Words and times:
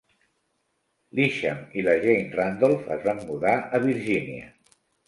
L"Isham 1.17 1.61
i 1.81 1.85
la 1.89 1.95
Jane 2.07 2.35
Randolph 2.41 2.91
es 2.99 3.07
van 3.11 3.25
mudar 3.31 3.57
a 3.79 3.87
Virgínia. 3.89 4.53